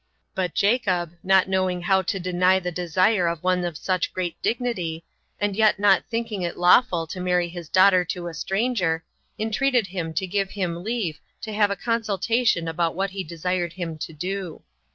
[0.33, 5.03] But Jacob, not knowing how to deny the desire of one of such great dignity,
[5.39, 9.03] and yet not thinking it lawful to marry his daughter to a stranger,
[9.37, 13.95] entreated him to give him leave to have a consultation about what he desired him
[13.99, 14.63] to do.